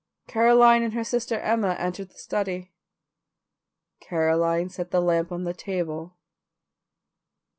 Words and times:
Caroline 0.25 0.81
and 0.81 0.93
her 0.93 1.03
sister 1.03 1.39
Emma 1.39 1.75
entered 1.77 2.09
the 2.09 2.17
study. 2.17 2.73
Caroline 3.99 4.67
set 4.67 4.89
the 4.89 4.99
lamp 4.99 5.31
on 5.31 5.43
the 5.43 5.53
table. 5.53 6.17